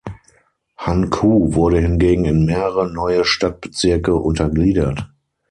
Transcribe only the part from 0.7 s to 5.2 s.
Hankou wurde hingegen in mehrere neue Stadtbezirke untergliedert.